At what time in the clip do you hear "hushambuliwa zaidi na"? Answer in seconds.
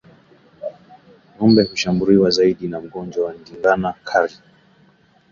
1.63-2.79